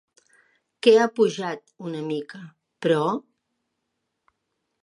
[0.87, 2.41] Què ha pujat una mica,
[2.87, 3.05] però?